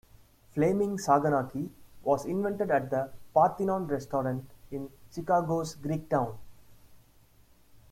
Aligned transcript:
Flaming 0.55 0.97
Saganaki 0.97 1.69
was 2.01 2.25
invented 2.25 2.71
at 2.71 2.89
the 2.89 3.11
Parthenon 3.35 3.85
Restaurant 3.85 4.49
in 4.71 4.89
Chicago's 5.11 5.75
Greektown. 5.75 6.39